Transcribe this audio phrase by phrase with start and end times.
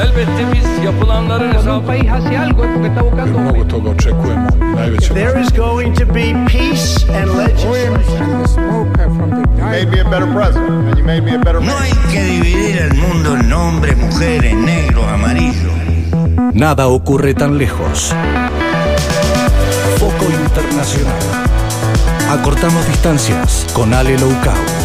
[0.00, 1.54] Elbette biz yapılanların
[3.26, 4.48] Mnogo toga očekujemo.
[5.14, 7.94] There is going to be peace and legislation.
[9.70, 12.76] made me a better president, and you made me a better No hay que dividir
[12.76, 15.72] el mundo en hombres, mujeres, negros, amarillos.
[16.54, 18.14] Nada ocurre tan lejos.
[19.98, 21.20] Foco Internacional.
[22.30, 24.83] Acortamos distancias con Ale Loucao.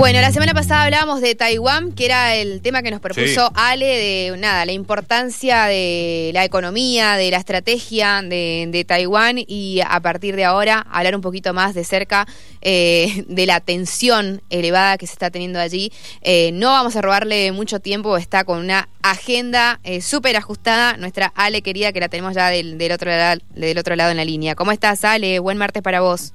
[0.00, 3.84] Bueno, la semana pasada hablábamos de Taiwán, que era el tema que nos propuso Ale,
[3.84, 10.00] de nada, la importancia de la economía, de la estrategia de, de Taiwán y a
[10.00, 12.26] partir de ahora hablar un poquito más de cerca
[12.62, 15.92] eh, de la tensión elevada que se está teniendo allí.
[16.22, 20.96] Eh, no vamos a robarle mucho tiempo, está con una agenda eh, súper ajustada.
[20.96, 24.16] Nuestra Ale querida, que la tenemos ya del, del, otro lado, del otro lado en
[24.16, 24.54] la línea.
[24.54, 25.40] ¿Cómo estás, Ale?
[25.40, 26.32] Buen martes para vos.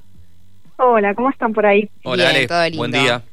[0.78, 1.90] Hola, ¿cómo están por ahí?
[2.04, 2.48] Hola, Bien, Ale.
[2.48, 2.78] todo lindo.
[2.78, 3.23] Buen día.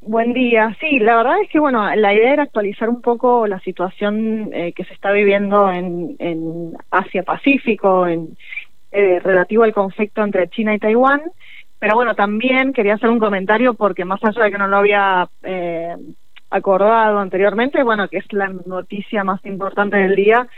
[0.00, 0.76] Buen día.
[0.80, 4.72] Sí, la verdad es que, bueno, la idea era actualizar un poco la situación eh,
[4.72, 8.36] que se está viviendo en, en Asia-Pacífico, en
[8.92, 11.22] eh, relativo al conflicto entre China y Taiwán.
[11.78, 15.28] Pero bueno, también quería hacer un comentario porque más allá de que no lo había
[15.42, 15.94] eh,
[16.50, 20.48] acordado anteriormente, bueno, que es la noticia más importante del día,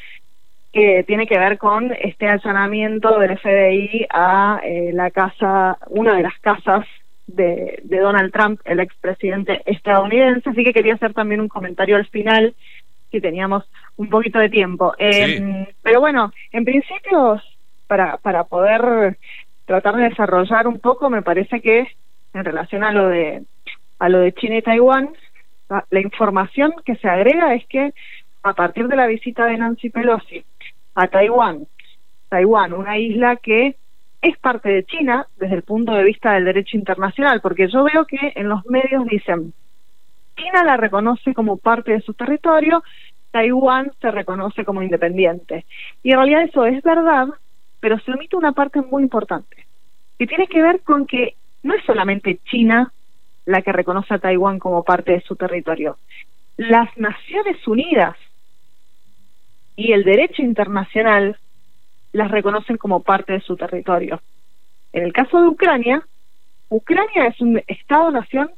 [0.73, 6.23] que tiene que ver con este allanamiento del FBI a eh, la casa, una de
[6.23, 6.87] las casas
[7.35, 12.07] de, de, Donald Trump, el expresidente estadounidense, así que quería hacer también un comentario al
[12.07, 12.55] final,
[13.11, 13.65] si teníamos
[13.97, 14.95] un poquito de tiempo.
[14.99, 15.75] Eh, Sí.
[15.83, 17.41] Pero bueno, en principio,
[17.87, 19.17] para, para poder
[19.67, 21.87] tratar de desarrollar un poco, me parece que
[22.35, 23.43] en relación a lo de,
[23.99, 25.11] a lo de China y Taiwán,
[25.69, 27.93] la, la información que se agrega es que
[28.43, 30.45] a partir de la visita de Nancy Pelosi
[30.95, 31.67] a Taiwán,
[32.29, 33.77] Taiwán, una isla que
[34.23, 38.05] es parte de China desde el punto de vista del derecho internacional, porque yo veo
[38.05, 39.53] que en los medios dicen,
[40.37, 42.83] China la reconoce como parte de su territorio,
[43.31, 45.65] Taiwán se reconoce como independiente.
[46.03, 47.29] Y en realidad eso es verdad,
[47.81, 49.67] pero se omite una parte muy importante,
[50.19, 52.93] que tiene que ver con que no es solamente China
[53.47, 55.97] la que reconoce a Taiwán como parte de su territorio.
[56.57, 58.17] Las Naciones Unidas
[59.77, 61.39] y el derecho internacional
[62.13, 64.21] las reconocen como parte de su territorio.
[64.93, 66.03] En el caso de Ucrania,
[66.69, 68.51] Ucrania es un Estado-nación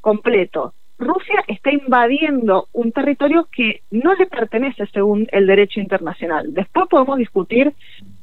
[0.00, 0.74] completo.
[0.98, 6.54] Rusia está invadiendo un territorio que no le pertenece según el derecho internacional.
[6.54, 7.74] Después podemos discutir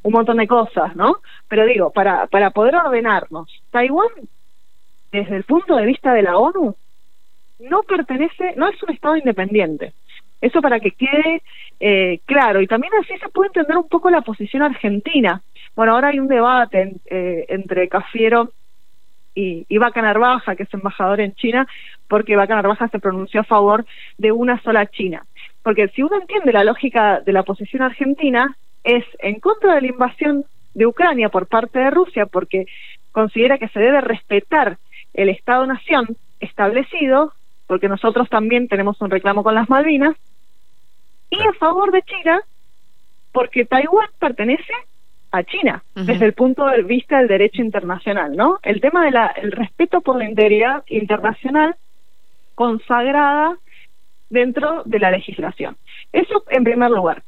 [0.01, 1.17] un montón de cosas, ¿no?
[1.47, 4.09] Pero digo, para, para poder ordenarnos, Taiwán,
[5.12, 6.75] desde el punto de vista de la ONU,
[7.59, 9.94] no pertenece, no es un Estado independiente.
[10.44, 11.42] Eso para que quede
[11.80, 12.62] eh, claro.
[12.62, 15.42] Y también así se puede entender un poco la posición argentina.
[15.74, 18.52] Bueno, ahora hay un debate en, eh, entre Cafiero
[19.34, 21.66] y, y Vaca Narvaja, que es embajador en China,
[22.09, 23.86] porque Vaca Narvaja se pronunció a favor
[24.18, 25.26] de una sola China.
[25.64, 29.88] Porque si uno entiende la lógica de la posición argentina, es en contra de la
[29.88, 30.44] invasión
[30.74, 32.66] de Ucrania por parte de Rusia, porque
[33.14, 34.78] considera que se debe respetar
[35.14, 37.31] el Estado-nación establecido,
[37.66, 40.18] porque nosotros también tenemos un reclamo con las Malvinas,
[41.33, 42.41] y a favor de China,
[43.31, 44.73] porque Taiwán pertenece
[45.31, 46.05] a China, uh -huh.
[46.05, 48.59] desde el punto de vista del derecho internacional, ¿no?
[48.61, 51.75] El tema del el respeto por la integridad internacional
[52.55, 53.57] consagrada
[54.29, 55.75] dentro de la legislación.
[56.11, 57.23] Eso en primer lugar.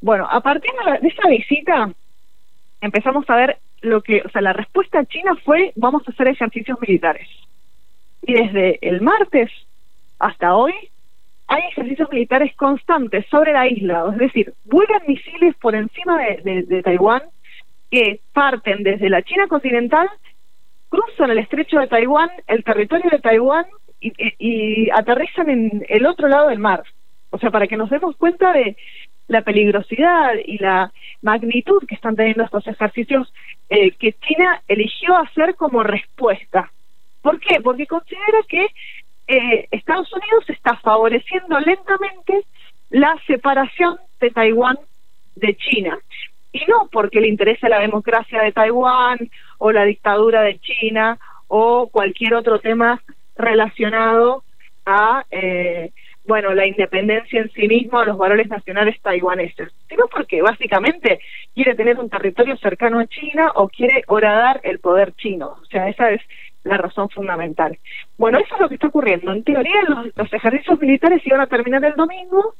[0.00, 1.90] Bueno, a partir de, la, de esa visita
[2.80, 6.78] empezamos a ver lo que, o sea, la respuesta china fue vamos a hacer ejercicios
[6.80, 7.28] militares.
[8.22, 9.50] Y desde el martes
[10.18, 10.74] hasta hoy
[11.46, 16.82] hay ejercicios militares constantes sobre la isla, es decir, vuelan misiles por encima de, de,
[16.82, 17.22] Taiwán
[17.90, 20.08] que parten desde la China continental,
[20.88, 23.66] cruzan el estrecho de Taiwán, el territorio de Taiwán
[24.00, 26.82] y, y, y aterrizan en el otro lado del mar.
[27.30, 28.76] O sea, para que nos demos cuenta de
[29.28, 33.32] la peligrosidad y la magnitud que están teniendo estos ejercicios
[33.70, 36.70] eh, que China eligió hacer como respuesta.
[37.22, 37.60] ¿Por qué?
[37.62, 38.66] Porque considera que
[39.26, 42.44] eh, Estados Unidos está favoreciendo lentamente
[42.90, 44.78] la separación de Taiwán
[45.36, 45.98] de China.
[46.52, 49.18] Y no porque le interese la democracia de Taiwán
[49.58, 51.18] o la dictadura de China
[51.48, 53.02] o cualquier otro tema
[53.36, 54.44] relacionado
[54.86, 55.90] a eh,
[56.26, 61.20] bueno la independencia en sí mismo, a los valores nacionales taiwaneses, sino porque básicamente
[61.54, 65.56] quiere tener un territorio cercano a China o quiere horadar el poder chino.
[65.60, 66.22] O sea, esa es
[66.64, 67.78] la razón fundamental.
[68.18, 69.32] Bueno, eso es lo que está ocurriendo.
[69.32, 72.54] En teoría, los, los ejercicios militares iban a terminar el domingo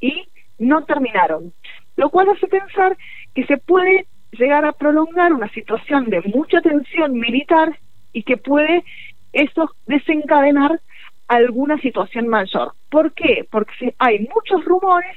[0.00, 0.28] y
[0.58, 1.52] no terminaron,
[1.96, 2.96] lo cual hace pensar
[3.34, 7.78] que se puede llegar a prolongar una situación de mucha tensión militar
[8.12, 8.84] y que puede
[9.32, 10.80] eso desencadenar
[11.28, 12.72] alguna situación mayor.
[12.90, 13.46] ¿Por qué?
[13.50, 15.16] Porque hay muchos rumores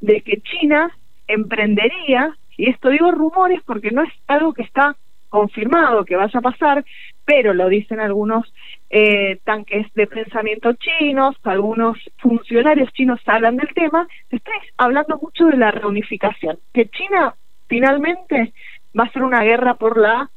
[0.00, 0.90] de que China
[1.26, 4.96] emprendería, y esto digo rumores porque no es algo que está
[5.28, 6.84] confirmado que vaya a pasar,
[7.24, 8.52] pero lo dicen algunos
[8.90, 15.46] eh, tanques de pensamiento chinos, algunos funcionarios chinos hablan del tema, se está hablando mucho
[15.46, 17.34] de la reunificación, que China
[17.66, 18.52] finalmente
[18.98, 20.30] va a ser una guerra por la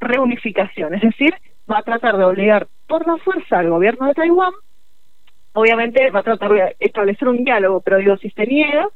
[0.00, 1.34] reunificación, es decir,
[1.70, 4.52] va a tratar de obligar por la fuerza al gobierno de Taiwán,
[5.52, 8.86] obviamente va a tratar de establecer un diálogo, pero digo, si se niega,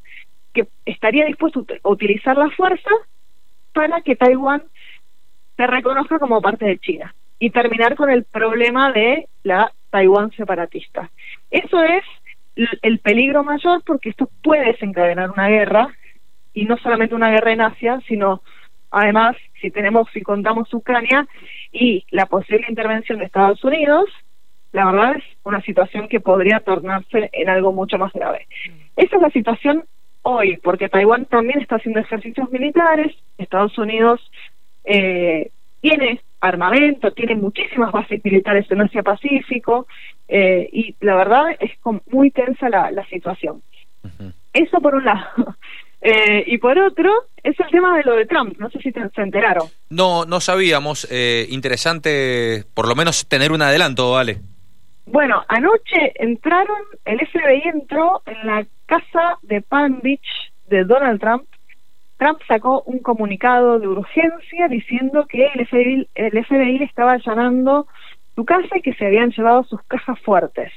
[0.53, 2.91] que estaría dispuesto a utilizar la fuerza
[3.73, 4.62] para que Taiwán
[5.61, 11.11] se reconozca como parte de China y terminar con el problema de la Taiwán separatista.
[11.51, 12.03] Eso es
[12.81, 15.89] el peligro mayor porque esto puede desencadenar una guerra
[16.55, 18.41] y no solamente una guerra en Asia, sino
[18.91, 21.29] además si tenemos si contamos Ucrania
[21.71, 24.09] y la posible intervención de Estados Unidos,
[24.73, 28.47] la verdad es una situación que podría tornarse en algo mucho más grave.
[28.97, 29.85] Esa es la situación
[30.23, 34.23] hoy, porque Taiwán también está haciendo ejercicios militares, Estados Unidos
[34.85, 35.50] eh,
[35.81, 39.87] tiene armamento, tiene muchísimas bases militares en Asia Pacífico
[40.29, 41.73] eh, y la verdad es
[42.11, 43.62] muy tensa la, la situación.
[44.53, 45.27] Eso por un lado.
[46.03, 47.12] Eh, y por otro,
[47.43, 48.56] es el tema de lo de Trump.
[48.59, 49.69] No sé si te, se enteraron.
[49.91, 51.06] No, no sabíamos.
[51.11, 54.38] Eh, interesante, por lo menos, tener un adelanto, ¿vale?
[55.05, 61.44] Bueno, anoche entraron, el FBI entró en la casa de Palm Beach de Donald Trump
[62.20, 67.87] Trump sacó un comunicado de urgencia diciendo que el FBI, el FBI le estaba allanando
[68.34, 70.70] su casa y que se habían llevado sus cajas fuertes.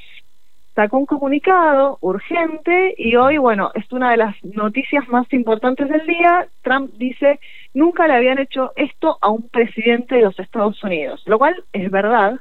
[0.73, 6.07] Sacó un comunicado urgente y hoy, bueno, es una de las noticias más importantes del
[6.07, 6.47] día.
[6.61, 7.41] Trump dice,
[7.73, 11.91] nunca le habían hecho esto a un presidente de los Estados Unidos, lo cual es
[11.91, 12.39] verdad.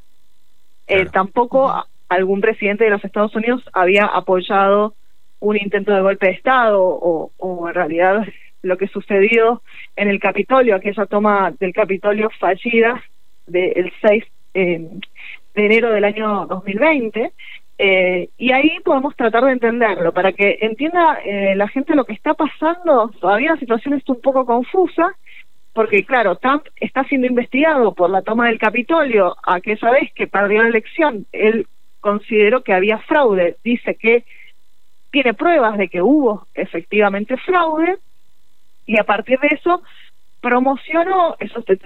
[0.86, 1.74] Eh, tampoco
[2.08, 4.94] algún presidente de los Estados Unidos había apoyado
[5.40, 8.24] un intento de golpe de Estado o, o en realidad
[8.62, 9.62] lo que sucedió
[9.96, 13.02] en el Capitolio, aquella toma del Capitolio fallida
[13.46, 14.24] del 6
[14.54, 14.88] eh,
[15.54, 17.32] de enero del año 2020.
[17.78, 20.12] Eh, y ahí podemos tratar de entenderlo.
[20.12, 24.20] Para que entienda eh, la gente lo que está pasando, todavía la situación está un
[24.20, 25.12] poco confusa,
[25.72, 30.62] porque claro, Trump está siendo investigado por la toma del Capitolio aquella vez que perdió
[30.62, 31.26] la elección.
[31.32, 31.66] Él
[32.00, 34.24] consideró que había fraude, dice que
[35.10, 37.98] tiene pruebas de que hubo efectivamente fraude,
[38.86, 39.82] y a partir de eso
[40.40, 41.78] promocionó, eso estoy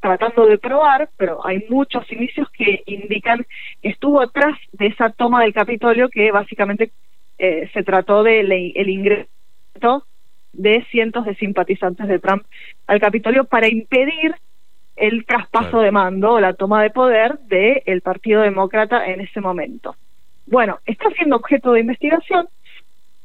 [0.00, 3.44] tratando de probar, pero hay muchos inicios que indican
[3.82, 6.92] que estuvo atrás de esa toma del Capitolio que básicamente
[7.38, 10.06] eh, se trató del el ingreso
[10.52, 12.44] de cientos de simpatizantes de Trump
[12.86, 14.36] al Capitolio para impedir
[14.94, 19.96] el traspaso de mando o la toma de poder del Partido Demócrata en ese momento.
[20.46, 22.48] Bueno, está siendo objeto de investigación,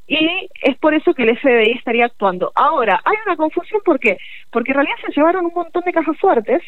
[0.09, 2.51] y es por eso que el FBI estaría actuando.
[2.56, 4.17] Ahora, hay una confusión, ¿por qué?
[4.50, 6.63] Porque en realidad se llevaron un montón de cajas fuertes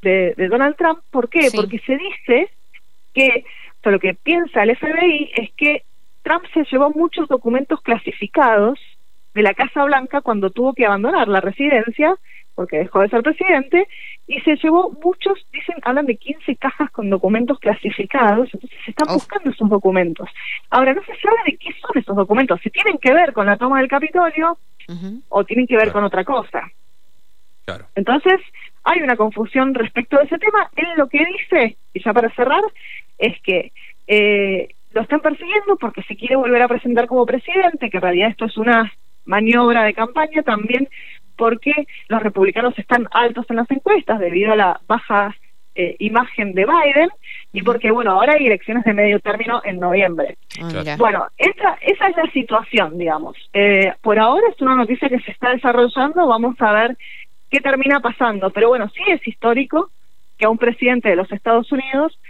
[0.00, 1.00] de, Donald Trump.
[1.10, 1.48] ¿Por qué?
[1.52, 2.50] Porque se dice
[3.12, 3.44] que,
[3.84, 5.82] o lo que piensa el FBI es que
[6.22, 8.78] Trump se llevó muchos documentos clasificados
[9.34, 12.16] de la Casa Blanca cuando tuvo que abandonar la residencia
[12.54, 13.88] porque dejó de ser presidente,
[14.26, 19.12] y se llevó muchos, dicen, hablan de 15 cajas con documentos clasificados, entonces se están
[19.14, 20.28] buscando esos documentos.
[20.70, 23.56] Ahora, no se sabe de qué son esos documentos, si tienen que ver con la
[23.56, 24.58] toma del Capitolio
[25.28, 26.70] o tienen que ver con otra cosa.
[27.64, 27.86] Claro.
[27.94, 28.40] Entonces,
[28.84, 30.68] hay una confusión respecto de ese tema.
[30.76, 32.62] Él lo que dice, y ya para cerrar,
[33.18, 33.72] es que
[34.06, 38.30] eh, lo están persiguiendo porque se quiere volver a presentar como presidente, que en realidad
[38.30, 38.92] esto es una
[39.24, 40.88] maniobra de campaña también
[41.42, 45.34] porque los republicanos están altos en las encuestas debido a la baja
[45.74, 47.08] eh, imagen de Biden
[47.52, 50.36] y porque, bueno, ahora hay elecciones de medio término en noviembre.
[50.62, 53.36] Ah, bueno, esa, esa es la situación, digamos.
[53.52, 56.96] Eh, por ahora es una noticia que se está desarrollando, vamos a ver
[57.50, 59.90] qué termina pasando, pero bueno, sí es histórico
[60.38, 62.20] que a un presidente de los Estados Unidos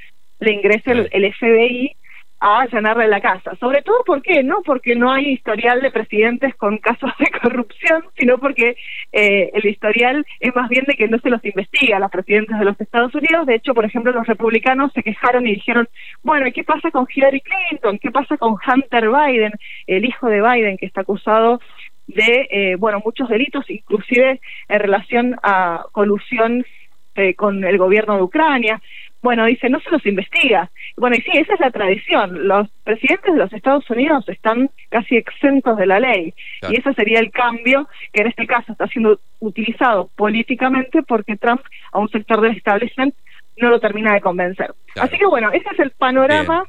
[0.41, 1.97] le ingrese el FBI
[2.43, 3.55] a allanarle la casa.
[3.61, 4.43] Sobre todo, ¿por qué?
[4.43, 8.77] No porque no hay historial de presidentes con casos de corrupción, sino porque
[9.13, 12.59] eh, el historial es más bien de que no se los investiga a los presidentes
[12.59, 13.47] de los Estados Unidos.
[13.47, 15.89] De hecho, por ejemplo, los republicanos se quejaron y dijeron,
[16.25, 18.01] bueno, ¿y qué pasa con Hillary Clinton?
[18.01, 19.53] ¿Qué pasa con Hunter Biden,
[19.87, 21.61] el hijo de Biden, que está acusado
[22.09, 26.67] de, eh, bueno, muchos delitos, inclusive en relación a colusión
[27.15, 28.83] eh, con el gobierno de Ucrania?
[29.23, 30.69] Bueno, dice, no se los investiga.
[30.97, 32.49] Bueno, y sí, esa es la tradición.
[32.49, 36.35] Los presidentes de los Estados Unidos están casi exentos de la ley.
[36.69, 41.61] Y ese sería el cambio que en este caso está siendo utilizado políticamente porque Trump
[41.93, 43.15] a un sector del establishment
[43.59, 44.75] no lo termina de convencer.
[44.93, 45.09] Claro.
[45.09, 46.65] Así que bueno, ese es el panorama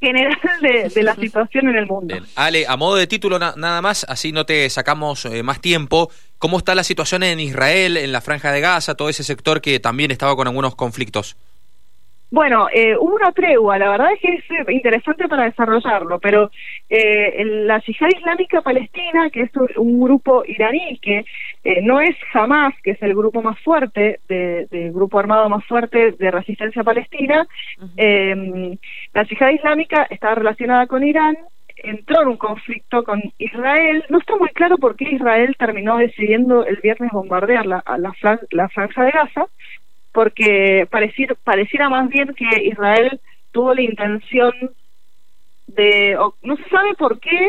[0.00, 2.16] general de, de la situación en el mundo.
[2.36, 6.10] Ale, a modo de título na- nada más, así no te sacamos eh, más tiempo,
[6.38, 9.78] ¿cómo está la situación en Israel, en la franja de Gaza, todo ese sector que
[9.80, 11.36] también estaba con algunos conflictos?
[12.32, 16.50] Bueno, eh, hubo una tregua, la verdad es que es eh, interesante para desarrollarlo, pero
[16.88, 21.24] eh, la Yihad Islámica Palestina, que es un, grupo iraní que
[21.64, 25.64] eh, no es Hamas, que es el grupo más fuerte, de, de grupo armado más
[25.66, 27.48] fuerte de resistencia palestina,
[27.96, 28.78] eh,
[29.12, 31.36] la Yihad Islámica está relacionada con Irán,
[31.82, 36.64] entró en un conflicto con Israel, no está muy claro por qué Israel terminó decidiendo
[36.64, 39.46] el viernes bombardear la, a la, fran- la franja de Gaza,
[40.24, 43.18] porque pareciera, pareciera más bien que Israel
[43.52, 44.52] tuvo la intención
[45.66, 47.48] de, o no se sabe por qué,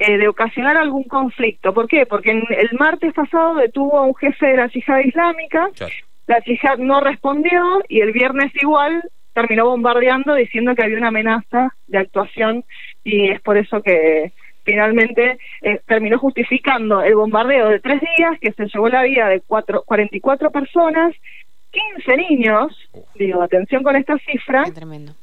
[0.00, 1.72] eh, de ocasionar algún conflicto.
[1.72, 2.04] ¿Por qué?
[2.04, 5.92] Porque en- el martes pasado detuvo a un jefe de la yihad islámica, Claro.
[6.26, 9.00] la yihad no respondió y el viernes igual
[9.32, 12.64] terminó bombardeando diciendo que había una amenaza de actuación
[13.04, 14.32] y es por eso que
[14.64, 19.40] finalmente eh, terminó justificando el bombardeo de tres días que se llevó la vida de
[19.40, 21.12] cuatro, 44 personas,
[21.72, 22.76] 15 niños,
[23.14, 25.14] digo, atención con esta cifra, Qué tremendo.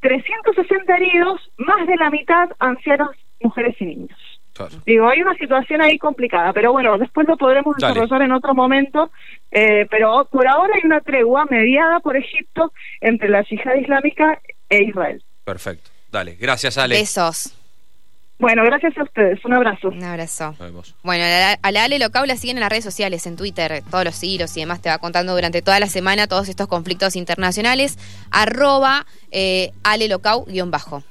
[0.00, 4.18] 360 heridos, más de la mitad ancianos, mujeres y niños.
[4.52, 4.74] Claro.
[4.86, 7.94] Digo, hay una situación ahí complicada, pero bueno, después lo podremos Dale.
[7.94, 9.10] desarrollar en otro momento,
[9.52, 14.82] eh, pero por ahora hay una tregua mediada por Egipto entre la yihad islámica e
[14.82, 15.22] Israel.
[15.44, 15.90] Perfecto.
[16.10, 16.96] Dale, gracias Ale.
[16.96, 17.54] Besos.
[18.38, 19.88] Bueno, gracias a ustedes, un abrazo.
[19.88, 20.50] Un abrazo.
[20.50, 20.94] Nos vemos.
[21.02, 23.82] Bueno, a la, a la Ale Locau la siguen en las redes sociales, en Twitter,
[23.90, 24.80] todos los hilos y demás.
[24.80, 27.98] Te va contando durante toda la semana todos estos conflictos internacionales.
[28.30, 31.02] Arroba eh, Ale Locau guion bajo.